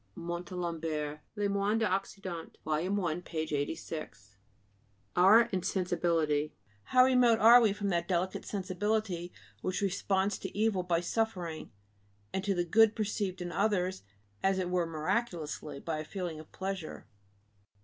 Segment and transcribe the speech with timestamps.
[0.17, 2.89] (Montalembert, Les Moines d'Occident, vol.
[2.89, 3.37] 1, p.
[3.45, 4.35] 86.)
[5.15, 6.55] =Our insensibility=.
[6.85, 11.69] How remote are we from that delicate sensibility which responds to evil by suffering
[12.33, 14.01] and to the good perceived in others
[14.41, 17.05] as it were miraculously, by a feeling of pleasure!